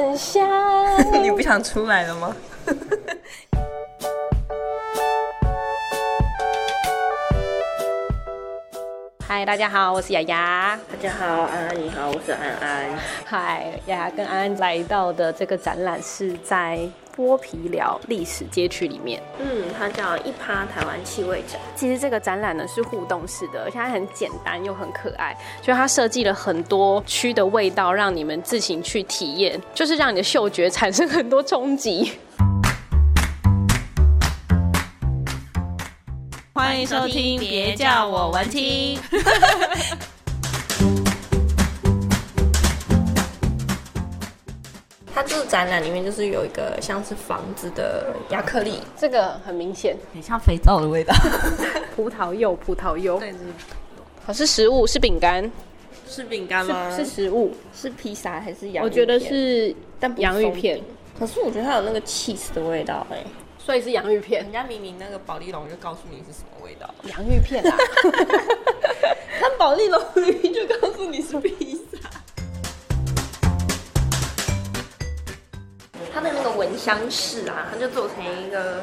[0.00, 0.48] 很香。
[1.22, 2.34] 你不想出来了吗？
[9.32, 10.76] 嗨，大家好，我是雅雅。
[10.90, 12.98] 大家好，安安你好，我是安安。
[13.24, 16.80] 嗨，雅雅跟安安来到的这个展览是在
[17.16, 19.22] 剥皮寮历史街区里面。
[19.38, 21.60] 嗯，它叫一趴台湾气味展。
[21.76, 25.32] 其实这个展览呢是互动式的，而且它很简单又很可爱。
[25.62, 32.18] 就它设计了很多区的味道，让你们自行去体验，就是让你的嗅觉产生很多冲击。
[36.70, 38.96] 欢迎收听，别叫我文青。
[45.12, 51.12] 它这个展览里面就是有一个像是房子的亚克力，这个很明显，很像肥皂的味道。
[51.96, 53.34] 葡萄柚，葡萄柚，对，
[54.24, 55.50] 好，是食物，是饼干，
[56.08, 56.96] 是饼干吗？
[56.96, 58.82] 是食物，是披萨还是洋芋片？
[58.84, 60.80] 我觉得是，但洋芋片。
[61.18, 63.24] 可是我觉得它有那个 cheese 的味道，哎。
[63.64, 67.76] 所以是洋芋片，人家明明那个保利龙就告诉你是什么味道，洋芋片啊，
[69.40, 72.10] 那保利龙明明就告诉你是披萨。
[76.12, 78.82] 它的那个蚊香室啊，它就做成一个。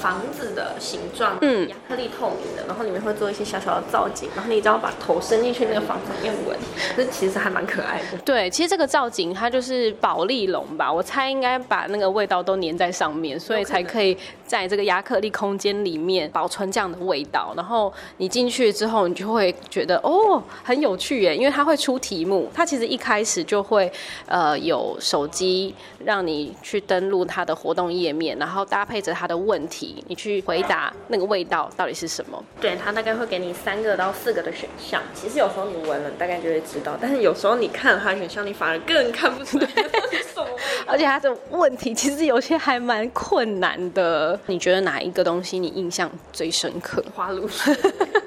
[0.00, 6.56] 房子的形状，嗯，亚克力透明的，然后里面会做一些小小的造景，然后你只要把头伸进去那个房子里面闻，
[6.96, 8.18] 这其实还蛮可爱的。
[8.24, 17.52] 对，其实这个造景它就是保丽龙吧，我猜应该把那个味道都粘在上面，所以才可以在这个亚克力空间里面保存这样的味道。
[17.56, 23.90] 然后你进去之后，你就会觉得哦，很有趣耶，因为它会出题目，它其实一开始就会
[24.26, 25.74] 呃有手机
[26.04, 29.85] 让你去登录它的活动页面，然后搭配着它的问题。
[30.08, 32.42] 你去回答那个味道到底是什么？
[32.60, 35.02] 对，他大概会给你三个到四个的选项。
[35.14, 39.66] 其实有时候你闻了，大概就会知道；但是有时候你看了他的选项，你反而更看不出来
[40.10, 40.46] 是什么。
[40.86, 44.38] 而且他的问题其实有些还蛮困难的。
[44.46, 47.04] 你觉得哪一个东西你印象最深刻？
[47.14, 47.74] 花露水。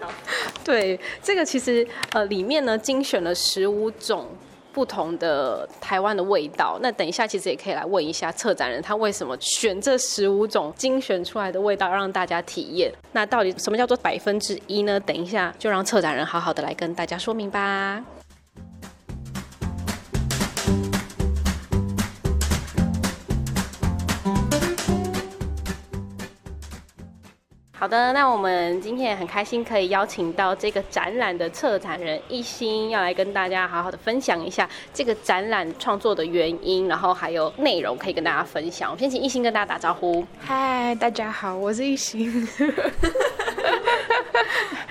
[0.63, 4.27] 对，这个其实呃里面呢精选了十五种。
[4.71, 12.91] 不同的台湾的味道，那等一下其实也可以来问一下策展人，他为什么选这十五种精选出来的味道让大家体验？
[13.11, 14.99] 那到底什么叫做百分之一呢？
[14.99, 18.03] 等一下就让策展人好好的来跟大家说明吧。
[27.79, 38.91] 好的，那我们今天也很开心可以邀请到这个展览的策展人一心，要来跟大家好好的分享一下这个展览创作的原因，然后还有内容可以跟大家分享。
[38.91, 40.27] 我先请一心跟大家打招呼。
[40.41, 42.45] 嗨，大家好，我是一心。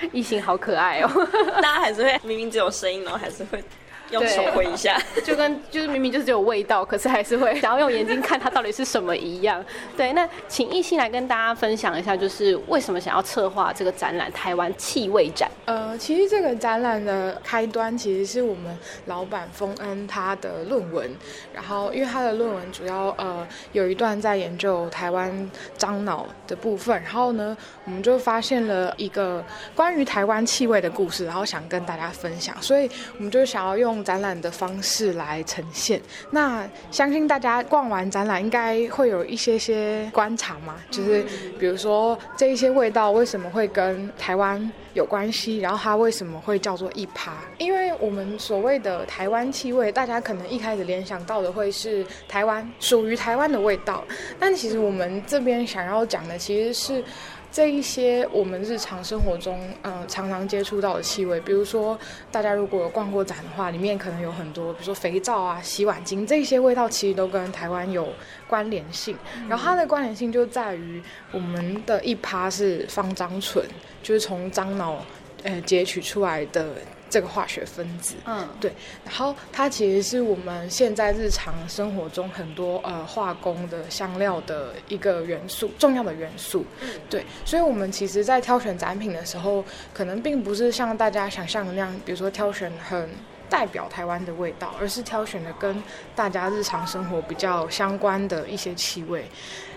[0.11, 1.09] 一心好可爱哦，
[1.61, 3.63] 大家还是会明明只有声音，然后还是会。
[4.11, 9.63] 用手挥一下，就跟就是明明就是只有味道，可是还是会想要用眼睛看它到底是什么一样。
[9.95, 15.47] 对，那请一心来跟大家分享一下，就是为什么想要策划这个展览——台湾气味展。
[15.65, 21.07] 呃，其实这个展览的开端其实是我们老板丰恩他的论文，
[21.53, 27.55] 然后因为他的论文主要呃有一段在研究台湾樟脑的部分，然后呢，
[27.85, 29.45] 我们就发现了一个
[29.75, 34.03] 关关于台湾气味的故事，然后想跟大家分享，所以我们就想要用。
[34.03, 36.01] 展览的方式来呈现，
[36.31, 41.23] 那相信大家逛完展览应该会有一些些观察嘛，就是
[41.59, 47.33] 比如说这一些味道为什么会跟台湾有关系，然后它为什么会叫做一趴？
[47.57, 54.03] 因为我们所谓的台湾气味，大家可能一开始联想到的会是台湾属于台湾的味道，
[54.39, 57.03] 但其实我们这边想要讲的其实是。
[57.51, 61.97] 这一些我们日常生活中，嗯、呃，常常接触到的气味，比如说
[62.31, 68.07] 大家如果有逛过展的话，里面可能有很多，比如说肥皂啊、洗碗精这些味道，其实都跟台湾有
[68.47, 69.17] 关联性。
[69.47, 71.01] 然后它的关联性就在于
[71.31, 73.65] 我们的一趴是方樟醇，
[74.03, 75.03] 就是从樟脑
[75.43, 76.73] 呃截取出来的。
[77.09, 78.71] 这个化学分子，嗯，对，
[79.03, 89.63] 然后它其实是我们现在日常生活中很多呃化工的香料的一个元素，重要的元素，嗯，对，所以我们其实，在挑选展品的时候，
[89.93, 93.09] 可能并不是像大家想象的那样，比如说挑选很
[93.49, 95.81] 代表台湾的味道，而是挑选了跟
[96.15, 99.25] 大家日常生活比较相关的一些气味。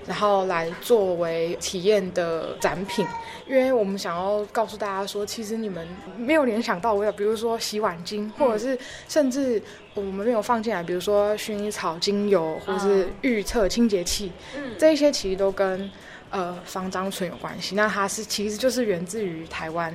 [0.05, 3.07] 然后来作为体验的展品，
[3.47, 5.87] 因为我们想要告诉大家说，其实你们
[6.17, 8.77] 没有联想到味道，比如说洗碗精，或者是
[9.09, 9.63] 甚至
[9.95, 14.33] 我们没有放进来，比如说薰衣草精油，或者是预测清洁器，
[14.77, 15.89] 这一些其实都跟
[16.31, 17.77] 呃芳樟醇有关系。
[17.77, 19.95] 那它是其实就是源自于台湾，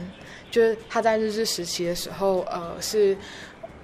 [0.50, 3.18] 就是它在日治时期的时候，呃是。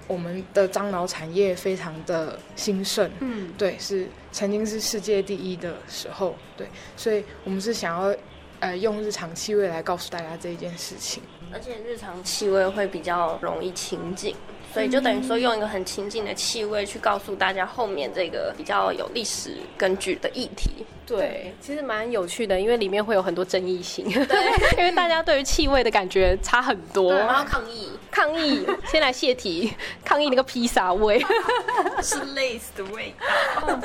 [0.06, 6.66] 我们的樟脑产业非常的兴盛，嗯，对，是曾经是世界第一的时候，对，
[6.96, 8.16] 所以我们是想要，
[8.60, 11.22] 呃，用日常气味来告诉大家这一件事情，
[11.52, 14.34] 而且日常气味会比较容易亲近。
[14.72, 20.84] 所以就等于说，用一个很亲近的气味去告诉大家后面这个比较有历史根据的议题。
[21.06, 24.06] 对，其实蛮有趣的，因为里面会有很多争议性。
[24.26, 24.38] 对，
[24.78, 27.12] 因为大家对于气味的感觉差很多。
[27.12, 29.70] 然后抗议，抗议， 先来泄题，
[30.02, 31.22] 抗议那个披萨味，
[32.02, 33.76] 是类似的味道。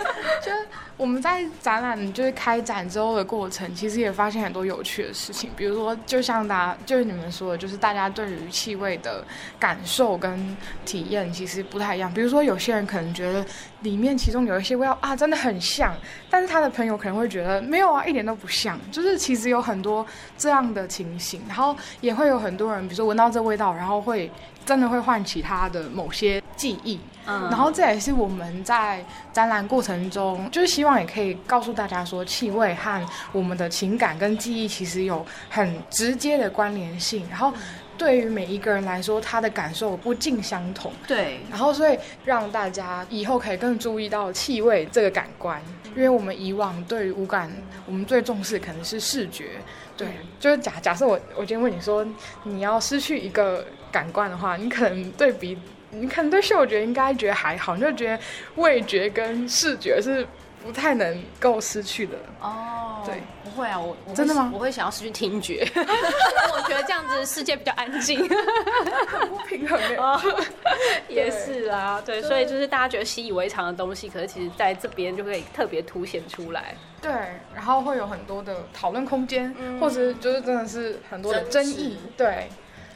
[0.42, 0.50] 就
[0.96, 5.50] 我们在展览就是开展之后的过程，其实也发现很多有趣的事情。
[5.58, 9.22] 比如说，就像大家就是你们说的，就是大家对于气味的
[9.60, 10.56] 感受跟
[10.86, 12.14] 体验其实不太一样。
[12.14, 13.46] 比如说，有些人可能觉得
[13.82, 15.94] 里面其中有一些味道啊，真的很像，
[16.30, 18.80] 但是他的朋友可能会觉得没有啊，一点都不像。
[18.92, 20.06] 就是其实有很多
[20.38, 24.32] 这样的情形，然后也会有很多人，比如说闻到这味道，然后会
[24.66, 27.00] 真的会唤起他的某些记忆。
[27.26, 37.26] 嗯，然后这也是我们在展览过程中，就是希望也可以告诉大家说，气味和我们的情感跟记忆其实有很直接的关联性。
[37.30, 37.54] 然后。
[38.00, 40.92] 对于每一个人来说，他的感受不尽相同。
[41.06, 45.62] 对，然后所以让大家以后可以更注意到气味这个感官，
[45.96, 47.52] 因为我们以往对于五感，
[47.86, 49.50] 我们最重视可能是视觉。
[49.98, 50.08] 对，
[50.40, 52.08] 就是假假设我我今天问你说，
[52.44, 55.58] 你要失去一个感官的话，你可能对比，
[55.92, 58.20] 你可能对嗅觉应该觉得还好，你就觉得
[58.56, 60.26] 味觉跟视觉是。
[60.64, 62.18] 不太能够失去的。
[62.42, 64.50] 哦，oh, 对，不会啊，我，我真的吗？
[64.54, 68.20] 我会想要失去听觉， 我觉得这样子世界比较安静，
[69.08, 70.20] 很不平衡哦，
[71.08, 77.12] 也是啊，对，所以就是大家觉得习以为常的东西，可是其实在这边就会特别凸显出来，对，
[77.56, 82.50] 然后会有很多的讨论空间，嗯、或者就是真的是很多的争议，对。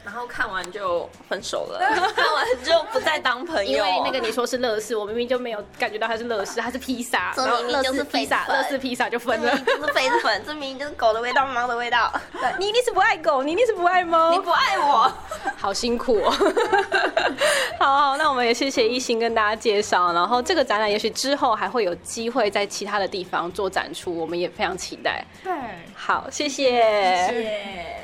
[0.04, 1.78] 然后看完就分手了，
[2.14, 3.72] 看完就不再当朋友。
[3.72, 7.32] 因为那个你说是乐事，我明明就没有感觉到它是乐事，它是披萨。
[7.34, 9.58] 这明明就是披萨，乐事披萨就分了。
[9.64, 12.12] 这是痱子粉， 这明明就是狗的味道，猫的味道。
[12.32, 15.10] 对，你一定是不爱狗，你一定是不爱猫，你不爱我，
[15.56, 16.30] 好辛苦哦。
[17.78, 20.12] 好，好，那我们也谢谢一心跟大家介绍。
[20.12, 25.24] 然后这个展览也许之后还会有机会在其他的地方做展出，我们也非常期待。
[25.42, 25.52] 对，
[25.94, 26.72] 好，谢谢，
[27.28, 28.03] 谢谢。